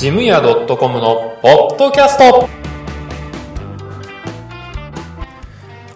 [0.00, 2.48] ジムヤ .com のポッドキャスト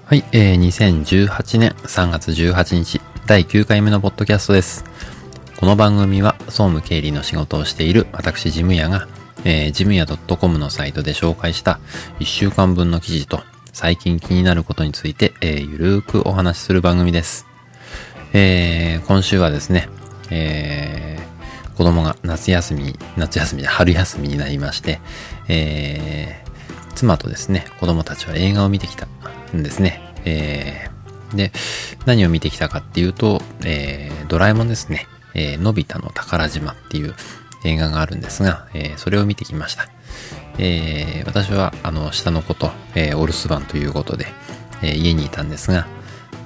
[0.04, 4.84] はい、えー、2018年3月18日、第9回目のポッドキャストです。
[5.56, 9.08] この番組は、総務経理の仕事をしている私、ジムヤが、
[9.46, 11.80] えー、ジムヤ .com のサイトで紹介した
[12.20, 13.40] 1週間分の記事と、
[13.72, 17.46] 最近気になることについて、えー、ゆるーくお話しする番組です。
[18.34, 19.88] えー、今週はですね、
[20.28, 21.23] えー、
[21.76, 25.00] 子供が夏休み、夏休みで春休みになりまして、
[25.48, 29.06] えー、妻とですね、子供たちは映画を見てきた
[29.54, 30.00] んですね。
[30.24, 31.52] えー、で、
[32.06, 35.06] 何を見てきたかっていうと、えー、ドラえもんですね。
[35.34, 37.14] えー、のび太の宝島っていう
[37.64, 39.88] 映画があるんですが、えー、それを見てきました。
[40.58, 44.26] えー、私は、あの、下の子と、えー、お留守番ということで、
[44.82, 45.86] えー、家にいたんですが、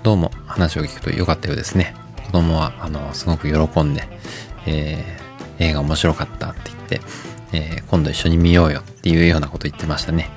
[0.03, 1.95] どうも話を聞くと良かったようですね。
[2.25, 4.09] 子供は、あの、すごく喜んで、
[4.69, 7.01] えー、映画面白かったって言って、
[7.53, 10.31] えー、今度一緒に見ようよっていうようなこと言ってましたね。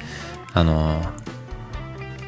[0.54, 1.02] あの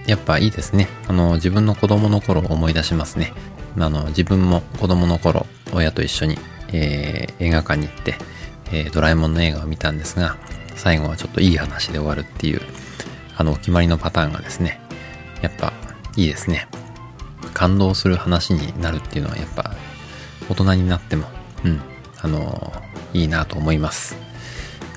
[0.06, 0.90] やっぱいいですね。
[1.08, 3.34] あの、自分の子供の頃を思い出しますね。
[3.78, 6.38] あの、自分も子供の頃、親と一緒に、
[6.74, 8.16] えー、映画館に行って、
[8.74, 10.36] えー、ドラえもんの映画を見たんですが、
[10.76, 12.62] 最後はちょっといい話で終わるっていう、
[13.38, 14.82] あの、お決まりのパターンがですね、
[15.42, 15.72] やっぱ
[16.18, 16.68] いいですね。
[17.54, 19.74] 感動する話になるっていうのはやっぱ、
[20.50, 21.28] 大人になっても、
[21.64, 21.82] うん、
[22.24, 22.74] あの、
[23.14, 24.18] いいなと思います。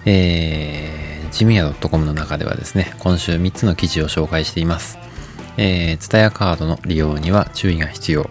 [0.06, 4.98] えー、ジムヤ .com の中ではですね、今週3つの記事を紹介しています。
[5.58, 8.30] えー、ツタヤカードの利用には注意が必要。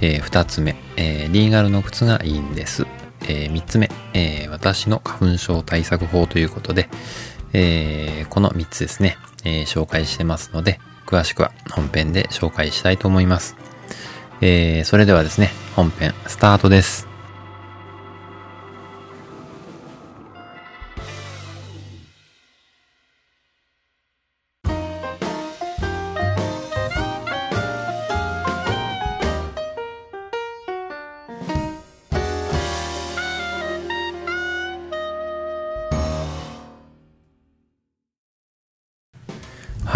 [0.00, 2.86] えー、2つ目、えー、リーガルの靴がいいんです。
[3.28, 6.88] えー、3つ目、えー、私の花粉症対策法ということで、
[7.52, 13.56] えー、この3つですね、えー、紹介してますので、詳しくは本編で紹介したいと思います。
[14.40, 17.09] えー、それではですね、本編スタートです。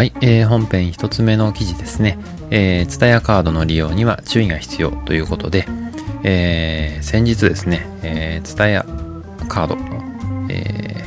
[0.04, 2.18] はい、えー、本編一つ目の記事ですね。
[2.50, 5.66] えー、ツタヤカードの利用には注意が必要ということで、
[6.24, 8.84] えー、先日ですね、えー、ツタヤ
[9.48, 9.82] カードの、
[10.50, 11.06] え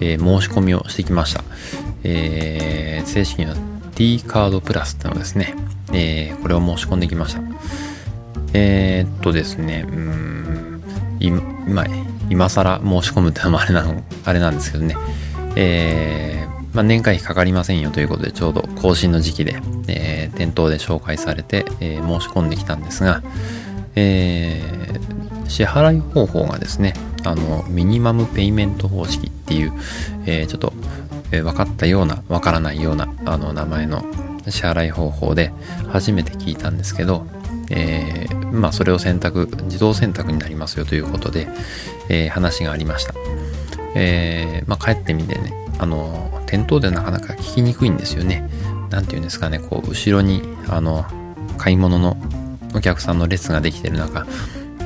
[0.00, 1.44] ーえー、申し込みをしてきました。
[2.04, 3.54] えー、正式には
[3.94, 5.54] D カードプラスってのですね、
[5.94, 7.40] えー、これを申し込んできました。
[8.52, 10.82] えー、っとですね、うん、
[11.20, 11.86] 今、
[12.28, 14.94] 今更申し込むってのもあれなの、あれなんですけどね、
[15.56, 23.22] えー、まあ、年会費かかりませんよということでちょうど更新の時期で、えー、店頭で紹介されて、えー、申し込んできたんですが、
[23.94, 26.92] えー、支払い方法がですね
[27.24, 29.72] あのミニマムペイメント方式っていう、
[30.26, 30.74] え、ちょっと、
[31.32, 34.04] え、分かったような分からないようなあの名前の
[34.46, 35.52] 支払い方法で
[35.88, 37.26] 初めて聞いたんですけど、
[37.70, 41.48] えー、まあそれを選択自動選択になりますよということで、
[42.10, 43.14] え、話がありました、
[43.94, 48.48] え、まあ帰ってみてねあの、店頭でなかなか聞きにくいんですよね。
[48.90, 51.04] なんていうんですかね、こう、後ろに、あの、
[51.58, 52.16] 買い物の
[52.74, 54.26] お客さんの列ができてる中、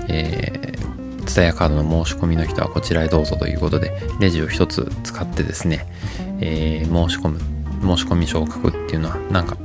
[0.08, 5.86] えー、ツタヤカードの申し込みの人はこちらへどうぞということで、レジを一つ使ってですね、
[6.40, 7.40] えー、申し込む、
[7.96, 9.56] 申し込み書を書くっていうのは、なんか、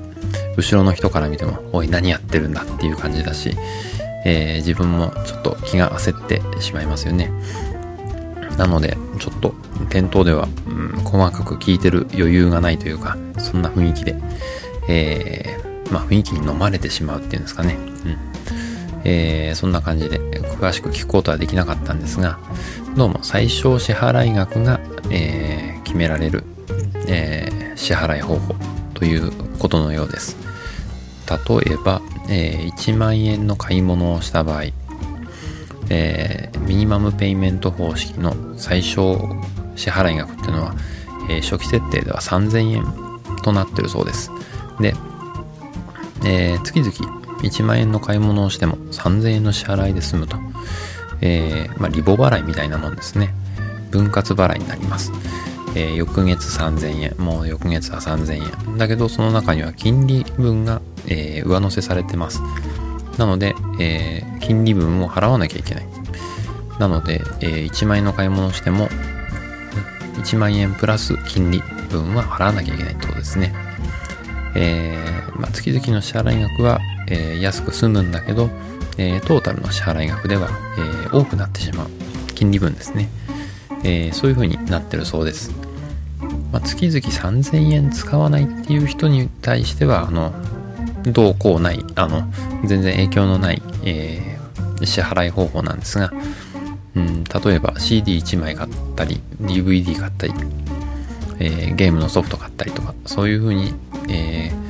[0.57, 3.55] 後ろの人から見ても、おい、何やってるんだっていう感じだし、
[4.25, 7.31] えー、自分もちょっと気が焦ってしまいますよね。
[8.57, 9.53] なので、ちょっと
[9.89, 14.15] 店頭では、うん、細かく聞いてる余裕がないというか、そんな雰囲気で、
[14.87, 17.77] えー、まあ雰囲気に飲まれてしまうっていうんですかね。
[18.05, 18.17] うん。
[19.03, 22.39] えー、そんな感じで詳しく聞くことはできなかったんですが、
[22.95, 24.79] どうも最小支払額が、
[25.11, 26.43] えー、決められる、
[27.07, 28.55] えー、支払い方法
[28.95, 30.37] ということのようです。
[31.27, 34.63] 例えば、え、1万円の買い物をした場合、
[35.89, 39.17] えー、ミニマムペイメント方式の最小
[39.75, 40.75] 支払い額っていうのは、
[41.29, 42.85] えー、初期設定では3000円
[43.43, 44.31] となってるそうです。
[44.79, 44.93] で、
[46.25, 46.91] えー、月々
[47.39, 50.37] 1万円の買い物をしても3000円の支払いで済むと。
[51.21, 53.33] えー、まあ、リボ払いみたいなもんですね。
[53.91, 55.11] 分割払いになります。
[55.75, 58.77] えー、翌月3000円、もう翌月は3000円。
[58.77, 62.41] だけど、その中には金利分が、えー、上乗せされてます。
[63.17, 65.85] なので、えー、金利分を払わなきゃいけない。
[66.79, 68.89] なので、えー、1万円の買い物をしても、
[70.15, 73.53] 1万円プラス金利分は払わなきゃいけないってことですね。
[74.55, 76.79] えー、まあ、月々の支払い額は、
[77.09, 78.49] え、安く済むんだけど、
[78.97, 80.49] え、トータルの支払い額では、
[81.05, 81.89] え、多くなってしまう。
[82.33, 83.09] 金利分ですね。
[83.83, 85.51] えそういう風になってるそうです。
[86.51, 90.33] まあ、月々3000円使わないっていう人に対しては、あの、
[91.07, 92.23] どうこうない、あの、
[92.65, 94.35] 全然影響のない、えー
[94.83, 96.11] 支払い方法なんですが、
[96.95, 100.33] うん、例えば CD1 枚買ったり、DVD 買ったり、
[101.39, 103.73] えーゲームのソフト買ったりとか、そういう風に、
[104.09, 104.65] えー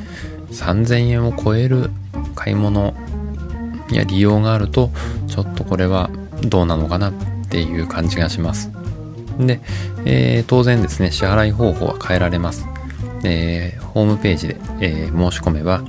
[0.53, 1.89] 3000円を超える
[2.35, 2.93] 買い物
[3.91, 4.91] や利用があると、
[5.27, 6.09] ちょっとこれは
[6.43, 7.13] どうなのかなっ
[7.49, 8.69] ていう感じがします。
[9.39, 9.59] で、
[10.05, 12.65] えー当然ですね、支払い方法は変えられます。
[13.23, 15.81] えーホームページで、えー申し込めば、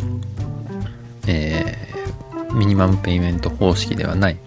[1.27, 1.97] えー
[2.55, 4.39] ミニマムペイメント方式ではない、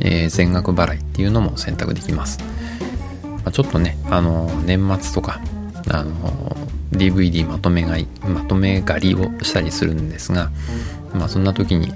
[0.00, 2.38] えー全額払いっていうのも選択できます。
[3.22, 5.40] まあちょっとね、あの年末とか、
[5.90, 6.56] あの
[6.92, 10.50] DVD まとめ買い、まとめ狩りをしたりするんですが、
[11.14, 11.92] まあそんな時に、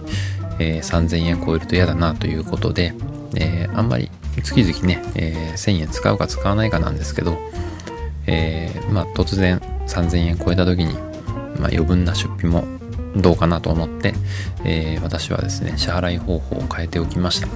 [0.58, 2.94] えー3000円超えると嫌だなということで、
[3.36, 4.10] えーあんまり
[4.42, 7.36] 月々ね、えー1000円使うか使わないかなんですけど、
[8.26, 12.64] えーまあ突然3000円超えた時に、まあ余分な出費も
[13.16, 14.14] どうかなと思って、
[14.64, 17.48] えー私はですね、支払い方法を変えておきました。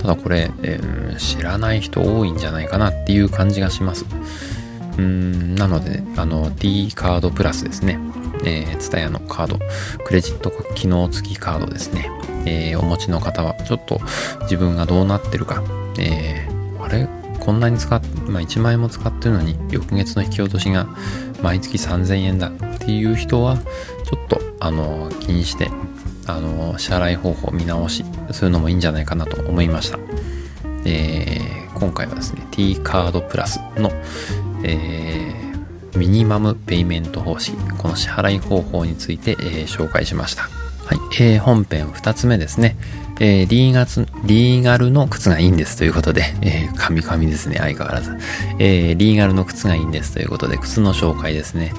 [0.00, 4.04] ただこれ、えー知らない人多いんじゃないかなっていう感じがします。
[4.98, 7.98] うん、なので、あの、D カードプラスですね。
[8.44, 9.58] えー、ツタヤのカード、
[10.04, 12.10] クレジット機能付きカードですね。
[12.46, 14.00] えーお持ちの方は、ちょっと
[14.42, 15.62] 自分がどうなってるか、
[15.98, 17.08] えーあれ？
[17.40, 20.86] こんなに使っ、まあ、1万円も使ってるのに、翌月の引き落としが
[21.42, 23.58] 毎月3000円だっていう人は、
[24.14, 25.68] ちょっと、あの、気にして、
[26.26, 29.98] あの、支払い方法見直しするのもいいんじゃないかなと思いました。
[30.84, 33.90] えー今回はですね、T カードプラスの、
[34.62, 40.42] えーミニマムペイメント方式、この支払い方法について、えー紹介しました。
[40.42, 42.76] はい、えー本編2つ目ですね。
[43.18, 48.16] えーリーガツリーガルの靴がいいんですということで、えー、神々ですね、相変わらず。
[48.60, 51.72] えーリーガルの靴がいいんですということで、靴の紹介ですね。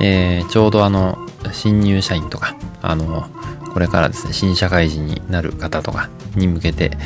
[0.00, 1.18] えーちょうどあの、
[1.52, 3.28] 新入社員とか、あの、
[3.72, 6.96] これからですね、新社会人になる方とかに向けて、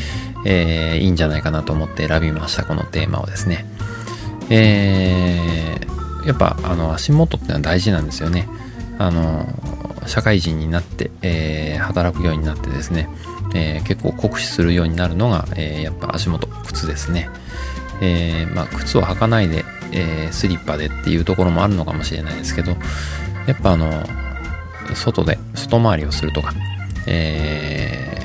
[0.44, 3.66] えーいいんじゃないかなと思って選びました、このテーマをですね。
[4.50, 5.90] えー
[6.26, 8.46] やっぱあの足元ってのは大事なんですよね。
[8.98, 9.46] あの、
[10.06, 13.08] 社会人になって、えー働くようになってですね、
[13.54, 17.30] えー結構酷使するようになるのが、えーやっぱ足元、靴ですね。
[18.02, 22.76] えーまあ、靴を履かないで、えースリッパでっていうところもあるのかもしれないですけど、
[23.46, 24.04] やっぱあの、
[24.94, 26.54] 外で、外回りをするとか、
[27.06, 28.20] えー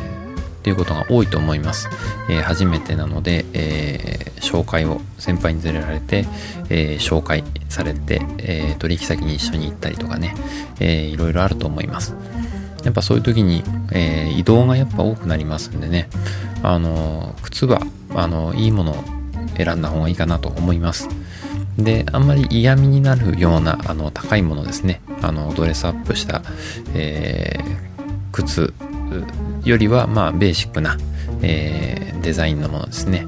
[0.59, 1.89] っていうことが多いと思います。
[2.27, 6.25] えー初めてなので、えー紹介を先輩に連れられて、
[6.69, 10.35] え紹介されて、え取引先に一緒に行ったりとかね、
[10.79, 12.13] えーいろいろあると思います。
[12.83, 16.09] やっぱそういう時に、え移動がやっぱ多くなりますんでね、
[16.61, 17.81] あの、靴は、
[18.13, 19.03] あの、いいものを
[19.57, 21.09] 選んだ方がいいかなと思います。
[21.77, 25.01] で、あんまり嫌味になるような、あの、高いものですね。
[25.21, 26.41] あの、ドレスアップした、
[26.93, 27.85] えー
[28.31, 28.73] 靴
[29.63, 30.97] よりは、まあ、ベーシックな、
[31.41, 33.25] えーデザインのものですね。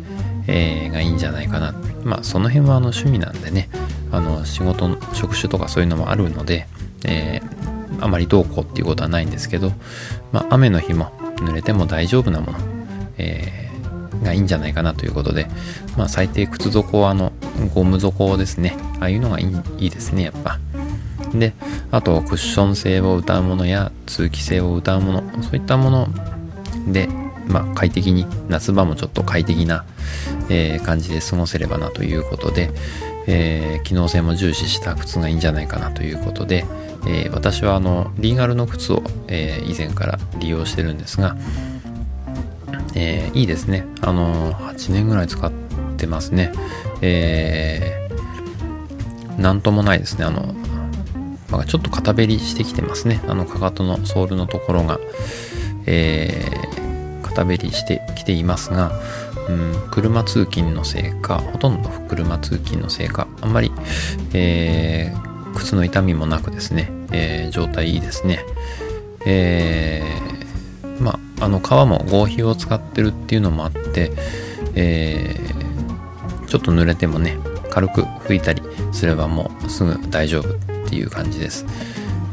[0.47, 1.73] えーがいいんじゃないかな。
[2.03, 3.69] まあ、その辺は、あの、趣味なんでね、
[4.11, 6.67] あの、仕事の職種とかそういうのもあるので、
[7.05, 7.57] えー
[7.99, 9.71] あまりどうこうっていうことはないんですけど、
[10.31, 12.59] まあ、雨の日も濡れても大丈夫なもの、
[13.17, 13.66] えー
[14.23, 15.47] がいいんじゃないかなということで、
[15.97, 17.31] まあ、最低靴底はあの
[17.73, 18.77] ゴム底ですね。
[18.99, 20.59] ああいうのがいいいいですねやっぱ。
[21.33, 21.53] で
[21.91, 26.07] あとクッション性を謳うものや通気性を謳うものそういったもの
[26.87, 27.09] で、
[27.47, 29.85] まあ、快適に夏場もちょっと快適な、
[30.49, 32.71] えー感じで過ごせればなということで、
[33.27, 36.65] えー機能性も重視した靴がいいんじゃないかなということで、
[37.05, 41.35] えー私はあのリーガルの靴を、え以前から利用してるんですが、
[42.95, 43.85] えーいいですね。
[44.01, 45.51] あの8年ぐらい使っ
[45.97, 46.51] てますね。
[47.01, 50.25] えーなんともないですね。
[50.25, 50.55] あの
[51.51, 53.21] まあちょっと肩べりしてきてますね。
[53.27, 54.99] あのかかとのソールのところが、
[55.85, 56.67] えー
[57.37, 58.91] 肩べりしてきていますが、
[59.47, 63.71] うん、車通勤のせいかほとんど車通勤のせいかあんまり、
[64.33, 68.43] えー靴の痛みもなくですね、えー状態いいですね。
[69.25, 74.11] えーまああの革も合皮を使ってるっていうのもあって、
[74.75, 75.57] えー
[76.47, 77.37] ちょっと濡れてもね
[77.69, 78.61] 軽く拭いたり
[78.93, 81.65] すればもうすぐ大丈夫っていう感じです。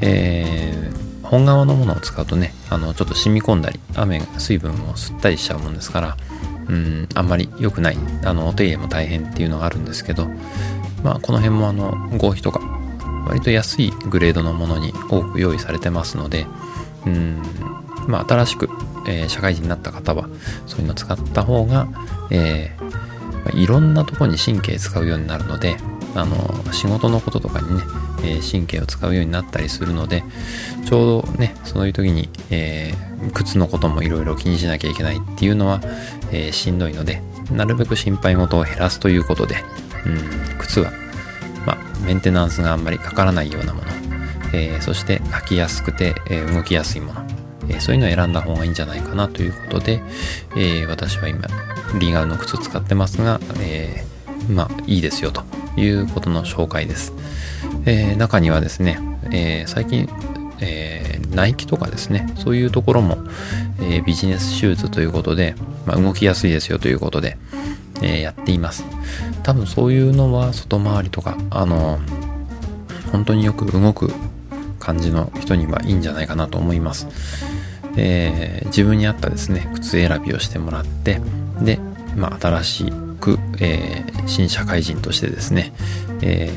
[0.00, 0.94] えー
[1.24, 6.16] 本革のものを使うとねあのちょっと染み込んだり雨水分を吸ったりしちゃうもんですから
[6.68, 10.28] うんあんまり良くないあのお手入れも大変っていうのがあるんですけど
[11.02, 12.60] まあこの辺もあの合皮とか
[13.26, 16.46] 割と安いグレードのものに多く用意されてますので
[17.06, 17.42] うん
[18.06, 18.68] まあ新しく、
[19.06, 20.28] えー社会人になった方は
[20.66, 21.88] そういうのを使った方が、
[22.30, 22.84] えー
[23.44, 25.76] まあ、いろんなとこに神経使うようになるので
[26.14, 27.82] あの仕事のこととかにね、
[28.22, 30.22] えー、神経を使うようになったりするので
[30.86, 32.94] ちょうどねそういう時に、え、
[33.32, 35.80] 靴のこともいろいろ気にしなきゃいけないっていうのは、
[36.30, 37.20] え、しんどいので
[37.50, 39.56] なるべく心配事を減らすということで、
[40.06, 40.92] うん、靴は、
[41.66, 43.86] まあ、メンテナンスがあんまりかからないようなもの、
[44.52, 47.26] えそして履きやすくて、え動きやすいもの、
[47.68, 50.02] えそういうのを選んだ方がいいんじゃないかなということで、
[50.56, 51.48] え私は今
[51.98, 54.04] リーガルの靴使ってますが、え
[54.50, 55.42] まあいいですよと
[55.76, 57.12] いうことの紹介です。
[57.86, 58.98] え中にはですね、
[59.30, 60.08] え最近、
[60.60, 63.18] えー、ナイキとかですね、そういうところも、
[63.80, 65.54] えー、ビジネスシューズということで、
[65.86, 67.36] まあ、動きやすいですよということで、
[68.02, 68.84] えー、やっています。
[69.42, 71.98] 多分そういうのは外回りとか、あの、
[73.12, 74.12] 本当によく動く
[74.84, 77.08] 感じの人にはいいんじゃないかなと思います。
[77.96, 81.20] えー、自分に合ったですね、靴選びをしてもらって、
[81.60, 81.78] で、
[82.16, 85.72] まあ、新しく、えー、新社会人としてですね、
[86.22, 86.50] え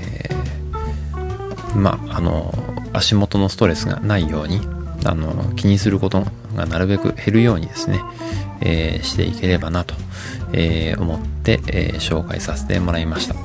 [1.73, 2.53] ー、まあ、あの、
[2.93, 4.61] 足元のストレスがないように、
[5.05, 8.01] あの、気にすることがなるべく減るようにですね、
[8.61, 9.95] えー、していければなと、
[10.53, 13.35] えー、思って、えー、紹介させてもらいました。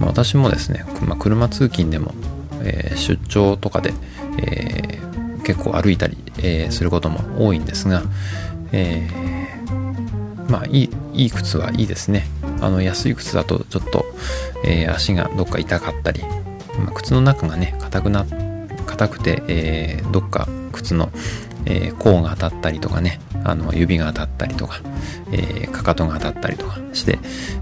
[0.00, 2.12] まあ、私もですね、まあ、車通勤でも、
[2.62, 3.92] え出張とかで、
[4.38, 4.98] え
[5.44, 8.02] 結構歩いたり、えすることも多いんですが、
[8.72, 9.08] え
[10.48, 12.26] まあいいいい靴はいいですね。
[12.60, 14.04] あの安い靴だとちょっと、
[14.64, 16.22] え足がどっか痛かったり、
[16.78, 18.26] まあ、靴の中がね硬くな
[18.86, 21.10] 硬くて、えどっか靴の、
[21.68, 24.80] え甲が当たったりとかねあの指が当たったりとか、
[25.30, 27.18] えー、かかとが当たったりとかして、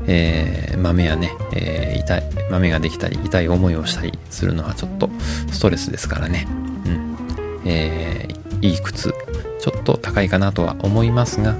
[0.06, 5.10] えー、豆やね、えー、痛い豆ができたり痛い思いをしたりするのはちょっと
[5.50, 6.46] ストレスですからね、
[6.86, 7.16] うん。
[7.64, 9.12] えー、いい靴
[9.58, 11.54] ちょっと高いかなとは思いますが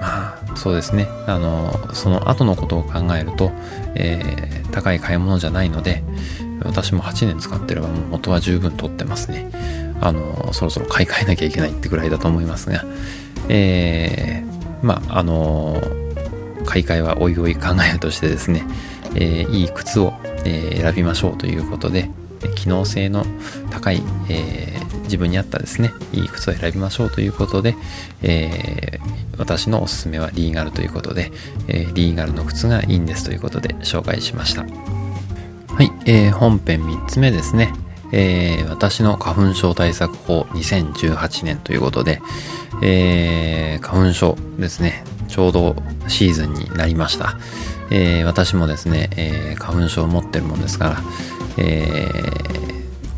[0.00, 1.06] まあそうですね。
[1.26, 3.50] あのその後のことを考えると、
[3.94, 6.02] えー、高い買い物じゃないので
[6.64, 9.50] 私も8年使ってればもう元は十分取ってますね。
[10.00, 12.84] あの、そろそろ買い替えなきゃいけないってぐらいだと思いますが、
[13.48, 15.80] えー、まあ、あの、
[16.64, 18.62] 買い替えはおいおい考えるとしてですね、
[19.14, 20.14] えー、いい靴を、
[20.44, 22.10] え、選びましょうということで、
[22.54, 23.26] 機能性の
[23.70, 27.74] 高い、えー、自分に合ったですね、いい靴を選びましょうということで、
[28.22, 31.32] えー、私のおすすめはリーガルということで、
[31.68, 34.62] えー、リーガルの靴がいいんですということで紹介しました。
[34.62, 37.72] はい、えー、本編3つ目ですね。
[38.12, 42.20] えー、私の花粉症対策法2018年ということで、
[42.82, 45.76] えー、花粉症ですね、ちょうど
[46.08, 47.38] シーズンになりました。
[47.90, 50.96] えー、私もですね、え花粉症を持ってるもんですから、
[51.58, 52.08] え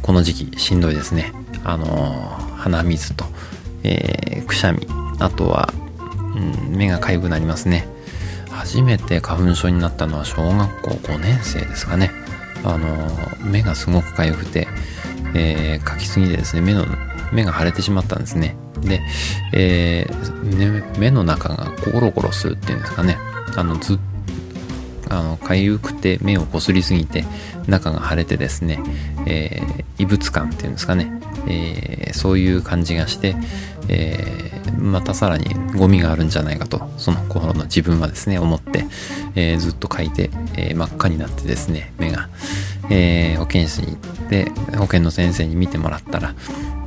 [0.01, 1.33] この時期しんどいですね。
[1.65, 1.87] あの
[2.57, 3.27] 鼻水と、
[3.85, 4.87] えくしゃみ、
[5.19, 5.73] あとは、
[6.35, 7.87] うん、目がかゆくなりますね。
[8.51, 12.11] 初めて花粉症になったのは小学校5年生ですかね。
[12.65, 12.89] あの
[13.41, 14.69] 目がすごく痒くて、
[15.35, 16.87] えー、きすぎてですね目の
[17.33, 18.57] 目が腫れてしまったんですね。
[18.81, 19.01] で、
[19.53, 23.17] えー、ね、目の中がゴロゴロするっていうんですかね。
[23.57, 23.99] あのず
[25.09, 27.25] あの痒くて目をこすりすぎて
[27.67, 28.81] 中が腫れてですね、
[29.27, 31.13] えー、異物感っていうんですかね、
[31.49, 33.35] えー、そういう感じがして、
[33.89, 38.85] えー、またさらにゴミがあるんじゃないかとその頃の自分はですね思って、
[39.35, 42.29] えー、ずっと書いて、え真っ赤になってですね目が、
[42.91, 46.35] え保健室に行って保健の先生に見てもらったら、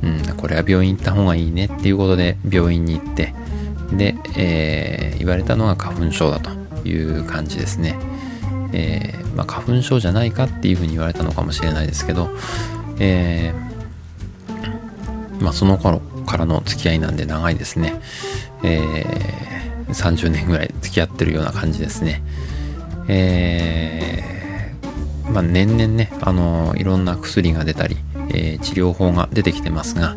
[0.02, 3.34] うん、これは病院行った方がいいねっていうことで病院に行って
[3.92, 6.50] で、え言われたのが花粉症だと
[6.88, 7.98] いう感じですね。
[8.72, 12.30] えまあ、花粉症じゃないかっていうふうに言われたのかもしれないですけど、
[12.98, 13.52] え
[15.40, 18.00] まあ、その頃からの付き合いなんで長いですね。
[18.62, 22.22] えー、30年ぐらい付き合ってるような感じですね。
[23.08, 27.96] えー、まあ、年々ね、あのいろんな薬が出たり、
[28.30, 30.16] えー、治療法が出てきてますが、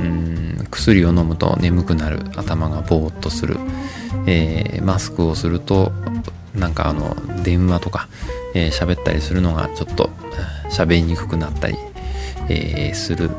[0.00, 3.56] うん薬を飲むと眠くなる頭がぼーっとする、
[4.26, 5.92] えー、マスクをすると
[6.54, 8.08] なんかあの電話とか
[8.54, 10.10] 喋、えー、ったりするのがちょっと
[10.70, 11.76] 喋りにくくなったり、
[12.48, 13.30] えー、する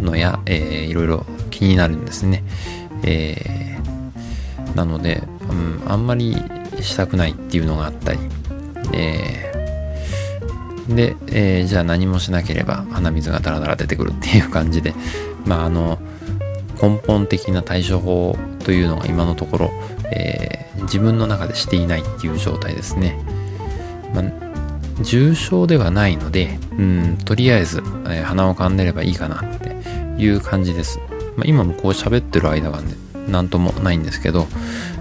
[0.00, 2.42] のや、えー、いろいろ気になるんですね。
[3.02, 6.36] えー、なので、うん、あんまり
[6.80, 8.18] したくないっていうのがあったり、
[8.92, 14.94] えー、で、えー、じゃあ何もしなければ鼻水がダラダラ出てくるっていう感じで、
[15.44, 15.98] まあ、あの、
[16.80, 19.70] 根本的な対処法というのが今のところ、
[20.12, 23.18] えー、自分の中でしていないっていう状態ですね。
[24.14, 24.45] まあ
[25.00, 29.76] 重症ではないので、うん、とりあえず、えー、鼻をかんでればいいかなって
[30.18, 30.98] いう感じです。
[31.36, 32.94] まあ、今もこう喋ってる間はね、
[33.28, 34.46] なんともないんですけど、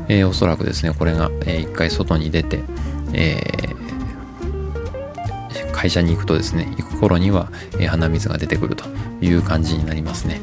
[0.08, 2.64] えー、おそらくですね、これが、えー、一回外に出て、
[3.14, 8.86] えー、会社に行くとですね、行く頃には、え鼻水が出てくると
[9.22, 10.42] いう感じになりますね。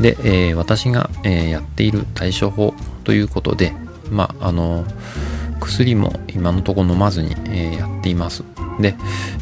[0.00, 3.72] で、え私が、えやっている対処法ということで、
[4.10, 4.84] まあ、あの
[5.62, 8.44] 薬も今のところ飲まずに、えやっています。
[8.80, 8.94] で、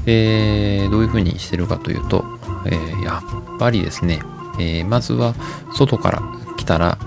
[0.06, 2.24] えどういうふうにしてるかというと、
[2.66, 4.20] えやっぱりですね、
[4.58, 5.34] えまずは
[5.72, 6.22] 外から
[6.56, 6.98] 来たら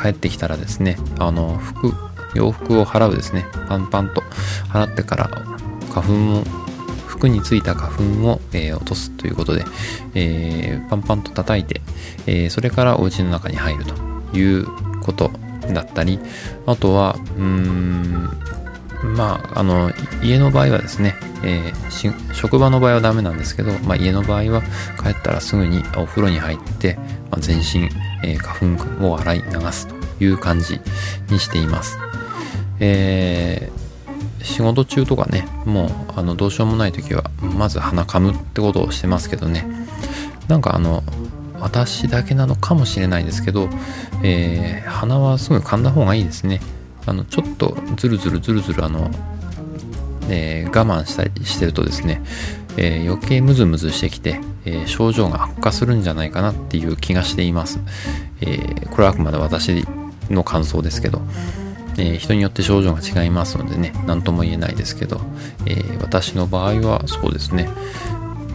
[0.00, 1.92] 帰ってきたらですね、あの、服、
[2.34, 4.22] 洋服を払うですね、パンパンと
[4.68, 5.30] 払ってから
[5.90, 6.44] 花粉を、
[7.06, 9.64] 服についた花粉を、えー、落とすということで、
[10.14, 11.80] えー、パンパンと叩いて、
[12.26, 13.94] えー、それからお家の中に入ると
[14.36, 14.66] いう
[15.02, 15.30] こと
[15.72, 16.18] だったり、
[16.66, 18.30] あとは、うーん、
[19.16, 19.92] まあ、あの、
[20.22, 21.14] 家の場合はですね、
[21.44, 24.62] えー、職場の場合はダメなんですけど、まあ、家の場合は
[25.02, 26.94] 帰ったらすぐにお風呂に入って、
[27.30, 27.88] まあ、全身、
[28.22, 30.80] えー、花粉を洗い流すという感じ
[31.30, 31.98] にしています。
[32.78, 39.66] えー、仕事中とかね、もうあのどうしようもない時は、まず鼻かむってことをしてますけどね、
[40.48, 41.02] なんかあの、
[41.62, 43.68] 私だけなのかもしれないですけど、
[44.22, 46.60] えー、鼻はすぐ噛んだ方がいいですね。
[47.06, 49.10] あのちょっとズルズルズルズルあの、
[50.28, 52.20] えー、我慢したりしてるとですね、
[52.76, 57.78] えー、余計ムズムズしてきて、え、症状が悪化するんじゃないかなっていう気がしています。
[58.40, 58.56] え
[58.90, 59.86] これはあくまで私
[60.30, 61.22] の感想ですけど、
[61.96, 65.20] え人によって症状が違いますのでね、何とも言えないですけど、
[65.66, 67.68] え私の場合はそうですね。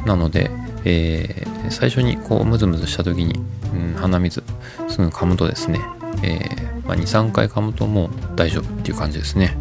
[0.06, 0.50] なので、
[0.86, 3.39] え最初にこうムズムズした時に、
[3.74, 4.43] うん、鼻水
[4.88, 5.79] すぐ噛むとですね、
[6.24, 6.39] え
[6.88, 9.57] まあ、23回噛むともう大丈夫っていう感じですね。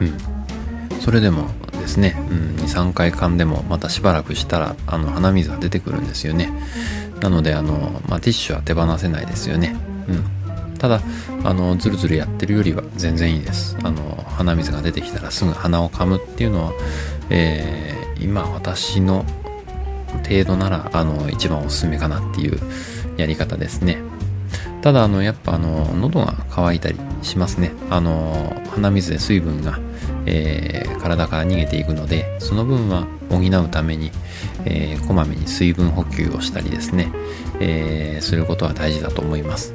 [0.00, 1.00] うん。
[1.00, 6.50] それでもですね、うん、23回噛んでもまたしばらくしたらあの鼻水が出てくるんですよね。
[7.20, 9.76] なのであの、まあ、ティッシュは手放せないですよね。
[10.08, 10.24] うん。
[10.78, 11.02] ただ
[11.44, 13.76] あのズルズルやってるよりは全然いいです。
[13.82, 16.72] あの鼻水が出てきたらすぐ鼻を噛むっていうのは、
[17.28, 19.26] えー、今私の
[20.28, 22.58] 程度ならあの一番おすすめかなっていう
[23.16, 23.98] やり方ですね。
[24.82, 27.72] ただあのやっぱあの喉が渇いたりしますね。
[27.90, 29.78] あの鼻水で水分が
[30.26, 34.10] えー、体から逃げていくのでその分は補うために、
[34.64, 37.10] えー、こまめに水分補給をしたりですね、
[37.60, 39.74] えー、することは大事だと思います、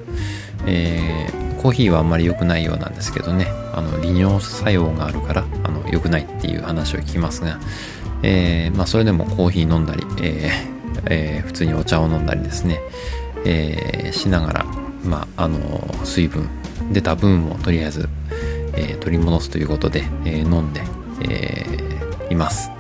[0.68, 3.48] えー、コーヒーはあんまり良くないようなんですけどね。
[3.74, 7.60] あの利尿作用があるからあの良くないっていう話を聞きますが、
[8.26, 10.52] えまあ、それでもコーヒー飲んだり、え
[11.08, 12.80] え普通にお茶を飲んだりですね、
[13.46, 14.66] えしながら、
[15.04, 15.60] まあ、あの
[16.04, 16.50] 水分
[16.92, 18.10] 出た分をとりあえず
[18.74, 20.82] え、取り戻すということで、え、飲んで、
[21.30, 21.66] え、
[22.32, 22.72] います、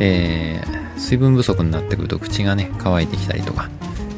[0.00, 0.60] え
[0.96, 3.70] 水分不足になってくると口がね乾いてきたりとか、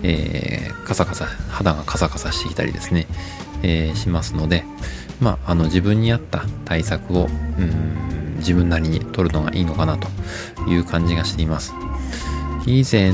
[0.03, 3.07] えカサカサ肌がカサカサしてきたりですね、
[3.62, 4.64] えしますので
[5.21, 10.09] まああの自分に合った対策をうん自分なりに取るのがいいのかなと
[10.68, 11.74] いう感じがしています
[12.66, 13.12] 以前、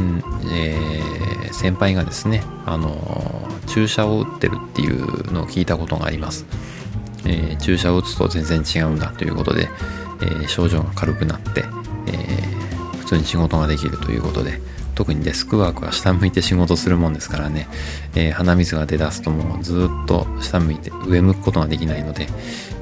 [0.51, 6.47] えー、先輩がですね、あの注射を打ってるっていうのを聞いたことがあります。
[7.27, 9.69] えー、注射を打つと全然違うんだということで、
[10.23, 11.65] えー、症状が軽くなって、
[12.07, 14.61] えー、普通に仕事ができるということで
[14.95, 17.69] 特にデスクワークは下向いて仕事するもんですからね、
[18.15, 22.27] え鼻水が出だすともうずっと下向いて上向くことができないので、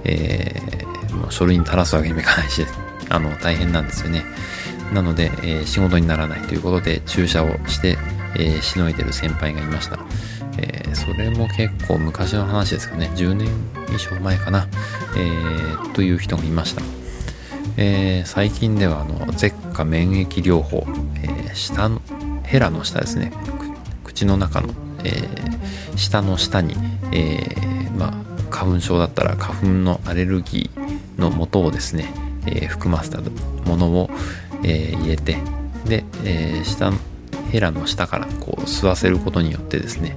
[0.05, 0.61] え
[1.13, 2.67] もう書類に垂らすわけにもいかないし
[3.09, 4.25] あの大変なんですよね。
[4.93, 7.97] なので、え仕事にならないということで注射をして、
[8.37, 9.99] えしのいでる先輩がいました。
[10.59, 13.11] えー、それも結構昔の話ですかね。
[13.15, 13.49] 10年
[13.95, 14.67] 以上前かな、
[15.17, 16.83] え、という人がいました、
[17.77, 20.87] え、最近ではあの舌下免疫療法、
[21.23, 22.03] え下の
[22.43, 23.33] ヘラの下ですね。
[24.05, 25.29] 口の中の、え
[25.97, 26.77] 下の下に、
[27.13, 27.57] え
[27.97, 30.90] まあ、花粉症だったら花粉のアレルギー
[31.21, 32.13] の元をですね、
[32.47, 34.11] え含ませたものを、
[34.65, 35.39] え入れて
[35.87, 36.93] で、え下
[37.51, 40.17] ヘラの下からこう吸わせることによってですね、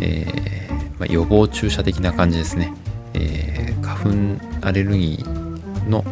[0.00, 2.72] えー、まあ、予防注射的な感じですね、
[3.14, 6.04] えー、花粉アレルギーの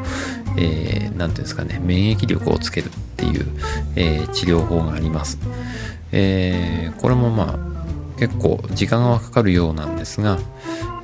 [0.57, 3.47] 何、えー、ていうんですかね免疫力をつけるっていう、
[3.97, 5.39] え治療法があります、
[6.13, 7.68] えこれもまあ
[8.19, 10.39] 結構時間がかかるようなんですが、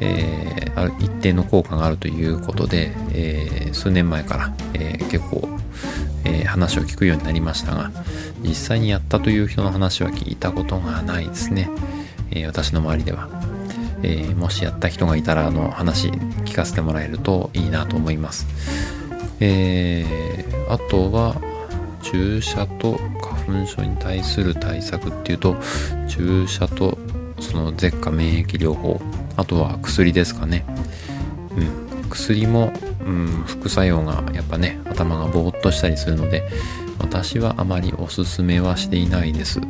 [0.00, 5.48] えー、一定の効果があるということで、えー、数年前から、えー、結構、
[6.26, 7.90] え話を聞くようになりましたが
[8.42, 11.68] 実際にやったという人の話は聞いたことがないですね、
[12.30, 13.28] え私の周りでは、
[14.02, 18.46] えもしやった人がいたらあの話聞かせてもらえるといいなと思います、
[19.40, 20.34] えー
[20.68, 21.40] あとは
[22.02, 25.56] 注射と花粉症に対する対策っていうと
[26.08, 26.98] 注射と
[27.44, 29.00] その舌下免疫療法
[29.36, 30.64] あとは薬ですかね。
[31.56, 32.08] うん。
[32.08, 32.72] 薬も、
[33.04, 36.48] うん、副作用がやっぱね、頭がぼーっとしたりするので、
[36.98, 39.60] 私はあまりおすすめはしていないです。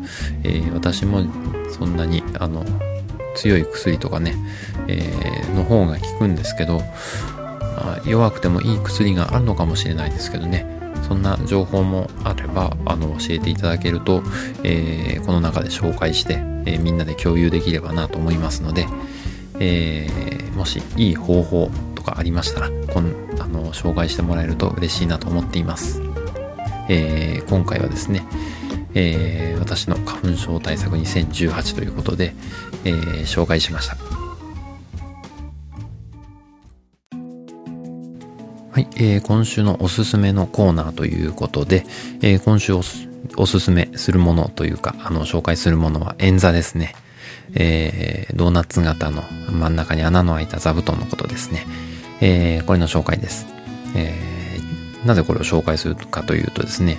[0.43, 1.25] えー、私も
[1.71, 2.65] そんなに、あの、
[3.35, 4.35] 強い薬とかね、
[4.87, 10.67] えー、の方が効くんですけど、まあ、弱くてもいい薬があるのかもしれないですけどね、
[11.07, 14.23] そんな情報もあれば、あの、教えていただけると、
[14.63, 16.35] えー、この中で紹介して、
[16.67, 18.87] えー、みんなで共有できればなと思いますので、
[19.61, 26.01] えー、もしいい方法とかありましたら、こんあの紹介してもらえると嬉しいなと思っています。
[26.89, 28.23] えー、今回はですね、
[28.95, 32.35] えー、私の花粉症対策2018ということで、
[32.85, 32.93] え、
[33.25, 34.24] 紹介しました。
[38.75, 41.87] はい、えー、今週のおすすめのコーナーということで、
[42.23, 43.07] えー、今週おす
[43.37, 46.97] おすすめするものというか、あの、紹介するものは円座ですね。
[47.55, 51.65] えー、ドーナツ型の真ん中に穴の開いた座布団のことですね。
[52.21, 53.47] えー、これの紹介です。
[53.95, 56.99] えー、なぜこれを紹介するかというとですね、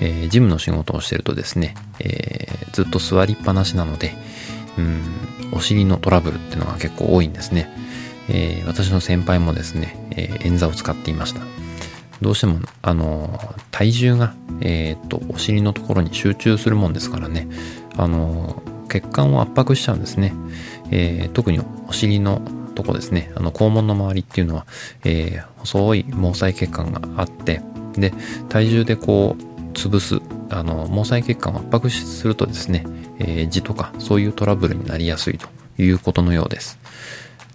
[0.00, 4.14] えー、ジムの仕事をしてるとですね、えー、ずっと座りっぱなしなので、
[4.78, 5.02] うん、
[5.52, 7.68] お尻のトラブルっていうのが結構多いんですね。
[8.30, 11.40] えー、私の先輩もですね、えー、円座を使っていました。
[12.20, 13.38] どうしても、あの
[13.70, 17.48] 体重が、えっと、お尻のところに集中するもんですからね、
[17.96, 20.32] あの血管を圧迫しちゃうんですね。
[20.90, 22.42] えー、特にお尻の
[22.74, 24.66] とこですね、あの肛門の周りっていうのは、
[25.04, 27.62] えー、細い毛細血管があって、
[27.94, 28.12] で、
[28.48, 32.84] 体重でこう、潰す、あの、毛細血管を圧迫するとですね、
[33.18, 36.78] えー、痔とかそういうトラブルになりやすいということのようです。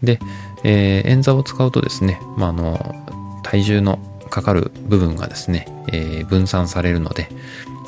[0.06, 0.20] で、
[0.63, 2.96] えー、円座を使うとですね、まあ、あの、
[3.44, 7.30] 体重のかかる部分がですね、えー、分散されるので、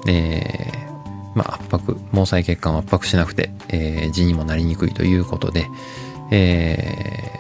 [0.08, 5.68] えー、まあ、圧迫、毛細血管を圧迫しなくて、えー、痔にもなりにくいということで、
[6.32, 7.40] え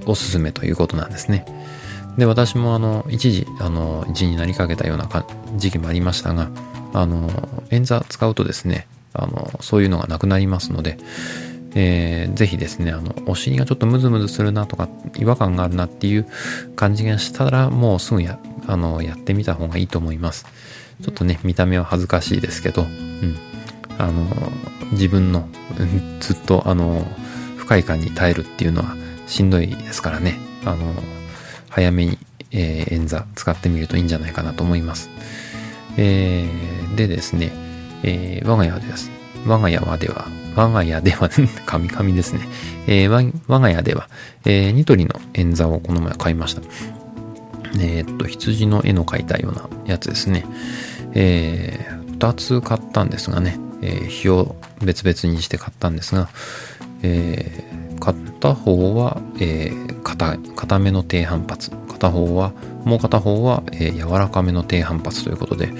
[0.00, 1.44] ー、おすすめということなんですね。
[2.18, 5.08] で、私もあの、一時、あの、痔になりかけたような
[5.56, 6.50] 時期もありましたが、
[6.92, 7.30] あの、
[7.70, 10.98] 円座使うとですね、あの、そういうのがなくなりますので、
[11.74, 16.26] えー、ぜひですね、あの、お尻がちょっとムズムズするなとか、違和感があるなっていう
[16.76, 20.46] 感じがしたら、もうすぐや、あの、やってみた方がいいと思います。
[21.02, 23.36] ちょっとね、見た目は恥ずかしいですけど、うん。
[23.98, 24.26] あの、
[24.92, 25.48] 自分の、
[26.20, 27.06] ずっと、あの、
[27.56, 30.94] 不快感に耐えるっていうのはしんどいですからね、あの、
[31.70, 32.18] 早めに、
[32.50, 35.08] えー、演座使ってみるといいんじゃないかなと思います。
[35.96, 37.50] えー、でですね、
[38.02, 39.21] えー、我が家です。
[39.46, 41.28] 我が家はでは、我が家では、
[41.66, 42.40] カミカミですね。
[42.86, 44.08] えー、我が家では、
[44.44, 46.62] えー、ニトリの演座をこの前買いました。
[47.80, 50.44] えー、っと、羊の絵の描いたようなやつですね。
[51.14, 56.28] えー、2つ買ったんですがね、え、日を別々にして買ったんですが、
[57.02, 62.52] えー、片方は、えー、硬硬めの低反発片方は
[62.84, 65.72] もう片方は、え、柔らかめの低反発ということで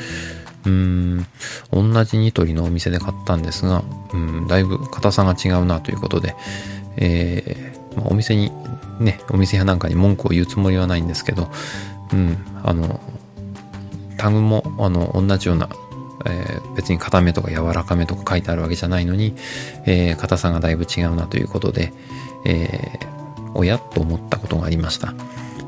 [0.66, 1.27] うん
[1.72, 6.37] 同じニトリのお店で買ったんですがうんだいぶ硬さが違うなということで、
[6.96, 8.53] えーまあ、お店に
[9.01, 11.51] ねお店やなんかに文句を言うつもりはないんですけど
[12.12, 13.01] うんあの
[14.16, 15.68] タグもあの同じような、
[16.27, 19.35] えー、別に硬めとか柔らかめとか書いてあるわけじゃないのに、
[19.85, 21.92] えー、硬さがだいぶ違うなということで、
[22.46, 25.14] えー、おやと思ったことがありました。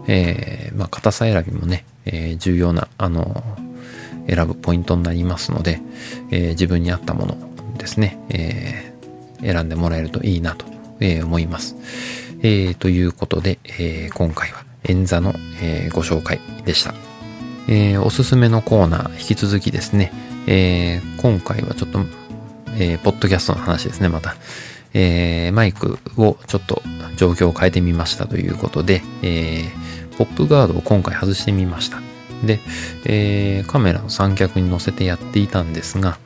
[0.06, 3.42] えー、まあ、硬さ選びもね、えー、重要な、あの、
[4.28, 5.80] 選ぶポイントになりますので、
[6.30, 7.36] えー、自分に合ったもの
[7.78, 10.66] ですね、えー、選んでもらえるといいなと、
[11.00, 11.76] え、思います。
[12.42, 16.94] え、ということで、え、今回は演座の、え、ご紹介でした。
[17.68, 20.12] え、おすすめのコーナー、引き続きですね、
[20.46, 22.00] え、今回はちょっと、
[22.78, 24.36] え、ポッドキャストの話ですね、また。
[24.94, 26.80] えー、マイクをちょっと
[27.16, 32.13] 状況を変えてみましたということで、えー、ポップガードを今回外してみました。
[32.46, 32.60] で、
[33.04, 36.18] えー、カメラの三脚に乗せてやっていたんですが、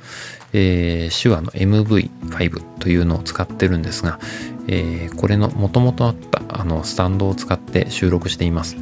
[0.52, 4.18] えー、手話の MV5 というのを使ってるんですが、
[4.66, 8.76] えー、これの元々あったあのスタンドを使って収録しています。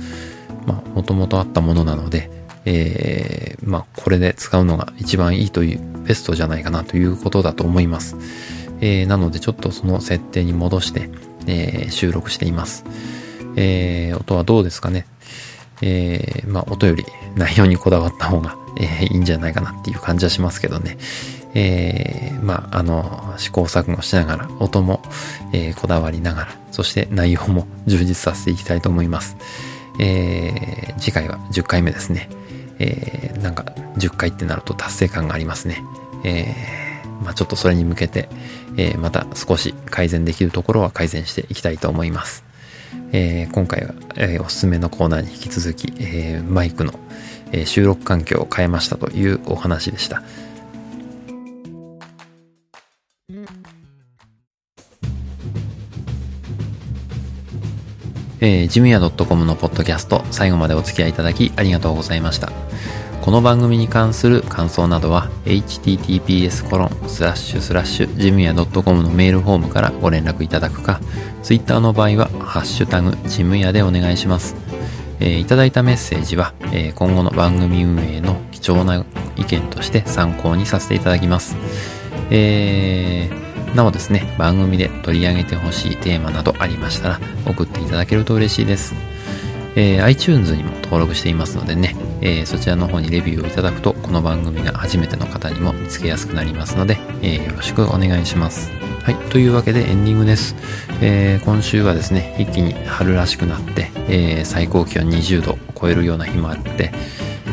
[0.67, 2.31] まあ、元々あったものなので、
[2.65, 8.17] えー、まあ、これで使うのが一番いいという、ベストじゃないかなということだと思います。
[8.81, 11.11] えー、なのでちょっとその設定に戻して、
[11.47, 12.85] えー、収録しています。
[13.57, 15.07] えー、音はどうですかね？
[15.83, 20.99] えー、まあ、音より内容にこだわった方が、えー、いいんじゃないかなっていう感じはしますけどね。
[21.55, 25.03] えー、まあ、あの、試行錯誤しながら、音も、
[25.53, 29.37] え、こだわりながら、そして内容も充実させていきたいと思います。
[29.99, 32.29] え、次回は10回目ですね。
[32.79, 33.65] え、なんか
[33.97, 35.83] 10回ってなると達成感がありますね。
[36.25, 36.55] え
[37.23, 38.29] まあ、ちょっとそれに向けて、
[38.77, 42.46] え、また少し改善できるところは改善していきたいと思います。
[43.13, 46.93] えー、今回は、えー、おすすめのコーナーに引き続き、えー、マイクの、
[47.53, 50.23] え収録環境を変えましたというお話でした。
[58.41, 62.53] えー、ジムヤ .com のポッドキャスト最後までお付き合いいただきありがとうございました。
[63.27, 71.01] この番組に関する感想などは https コロンスラッシュスラッシュジムヤ .com のメールフォームからご連絡いただくか
[71.43, 74.55] Twitter の場合はハッシュタグジムヤでお願いします。
[75.19, 81.57] えー、いただいたメッセージは、えー、今後の番組運営の貴重な意見として参考にさせていただきます。
[82.31, 88.95] えーなおですね、番組で取り上げてほしいテーマなどありましたら送っていただけると嬉しいです。
[89.77, 98.73] えー、iTunes にも登録していますのでね、えー、そちらの方にレビューをいただくと、この番組が初めての方にも見つけやすくなりますので、えー、よろしくお願いします。
[99.03, 100.57] はい、というわけでエンディングです。
[101.03, 106.91] えー、今週はですね、一気に春らしくなって、えー、最高気温20度を超えるような日もあって、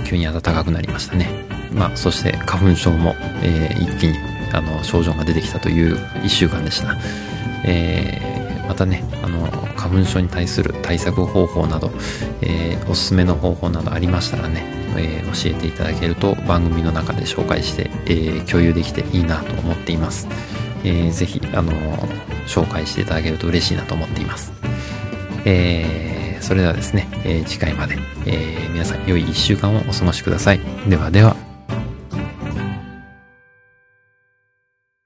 [0.06, 1.30] 急に暖かくなりましたね。
[1.74, 4.18] まあ、そして花粉症も、えー、一気に
[4.54, 6.96] あの症状が出てきたという1週間でした。
[7.66, 8.33] えー、
[8.68, 11.92] またね、あの、花粉症に対する対策方法など、
[12.42, 14.64] えー、おすすめの方法などありましたらね、
[14.98, 20.28] えー、教えていただけると番組の中で紹介して、えー、共有できていいなと思っています。
[20.84, 21.72] えー、ぜひ、あの
[22.48, 24.52] 紹介していただけると嬉しいなと思っています。
[25.46, 30.60] えー、それではですね、えー、次回まで、えー、皆さん良い1週間をお過ごしください。
[30.88, 31.43] ではでは。